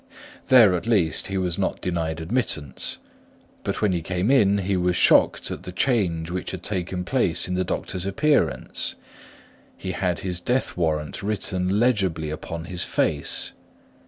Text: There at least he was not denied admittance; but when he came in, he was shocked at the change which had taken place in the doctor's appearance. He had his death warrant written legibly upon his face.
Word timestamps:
There 0.47 0.73
at 0.73 0.87
least 0.87 1.27
he 1.27 1.37
was 1.37 1.59
not 1.59 1.79
denied 1.79 2.19
admittance; 2.19 2.97
but 3.63 3.83
when 3.83 3.91
he 3.91 4.01
came 4.01 4.31
in, 4.31 4.57
he 4.57 4.75
was 4.75 4.95
shocked 4.95 5.51
at 5.51 5.61
the 5.61 5.71
change 5.71 6.31
which 6.31 6.49
had 6.49 6.63
taken 6.63 7.05
place 7.05 7.47
in 7.47 7.53
the 7.53 7.63
doctor's 7.63 8.07
appearance. 8.07 8.95
He 9.77 9.91
had 9.91 10.21
his 10.21 10.39
death 10.39 10.75
warrant 10.75 11.21
written 11.21 11.79
legibly 11.79 12.31
upon 12.31 12.65
his 12.65 12.83
face. 12.83 13.51